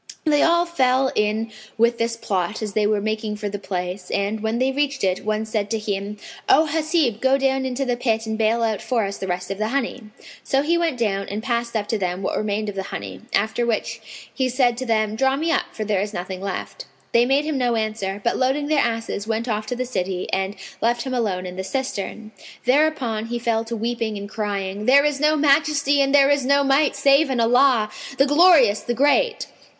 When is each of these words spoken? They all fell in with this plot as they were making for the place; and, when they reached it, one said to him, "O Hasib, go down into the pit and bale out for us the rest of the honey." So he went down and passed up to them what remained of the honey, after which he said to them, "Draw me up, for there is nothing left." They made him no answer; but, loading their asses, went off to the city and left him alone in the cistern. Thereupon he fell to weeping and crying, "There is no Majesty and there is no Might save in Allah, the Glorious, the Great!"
They 0.25 0.41
all 0.41 0.65
fell 0.65 1.11
in 1.13 1.51
with 1.77 1.99
this 1.99 2.17
plot 2.17 2.63
as 2.63 2.73
they 2.73 2.87
were 2.87 2.99
making 2.99 3.35
for 3.35 3.49
the 3.49 3.59
place; 3.59 4.09
and, 4.09 4.39
when 4.39 4.57
they 4.57 4.71
reached 4.71 5.03
it, 5.03 5.23
one 5.23 5.45
said 5.45 5.69
to 5.69 5.77
him, 5.77 6.17
"O 6.49 6.65
Hasib, 6.65 7.21
go 7.21 7.37
down 7.37 7.67
into 7.67 7.85
the 7.85 7.95
pit 7.95 8.25
and 8.25 8.35
bale 8.35 8.63
out 8.63 8.81
for 8.81 9.05
us 9.05 9.19
the 9.19 9.27
rest 9.27 9.51
of 9.51 9.59
the 9.59 9.67
honey." 9.67 10.05
So 10.43 10.63
he 10.63 10.75
went 10.75 10.97
down 10.97 11.27
and 11.29 11.43
passed 11.43 11.75
up 11.75 11.87
to 11.89 11.99
them 11.99 12.23
what 12.23 12.35
remained 12.35 12.67
of 12.67 12.73
the 12.73 12.81
honey, 12.89 13.21
after 13.31 13.63
which 13.63 14.01
he 14.33 14.49
said 14.49 14.75
to 14.77 14.87
them, 14.87 15.15
"Draw 15.15 15.35
me 15.35 15.51
up, 15.51 15.65
for 15.71 15.85
there 15.85 16.01
is 16.01 16.15
nothing 16.15 16.41
left." 16.41 16.85
They 17.11 17.23
made 17.27 17.45
him 17.45 17.59
no 17.59 17.75
answer; 17.75 18.19
but, 18.23 18.37
loading 18.37 18.69
their 18.69 18.79
asses, 18.83 19.27
went 19.27 19.47
off 19.47 19.67
to 19.67 19.75
the 19.75 19.85
city 19.85 20.27
and 20.33 20.55
left 20.81 21.03
him 21.03 21.13
alone 21.13 21.45
in 21.45 21.57
the 21.57 21.63
cistern. 21.63 22.31
Thereupon 22.65 23.27
he 23.27 23.37
fell 23.37 23.63
to 23.65 23.75
weeping 23.75 24.17
and 24.17 24.27
crying, 24.27 24.87
"There 24.87 25.05
is 25.05 25.19
no 25.19 25.35
Majesty 25.35 26.01
and 26.01 26.09
there 26.11 26.31
is 26.31 26.43
no 26.43 26.63
Might 26.63 26.95
save 26.95 27.29
in 27.29 27.39
Allah, 27.39 27.91
the 28.17 28.25
Glorious, 28.25 28.79
the 28.79 28.95
Great!" 28.95 29.45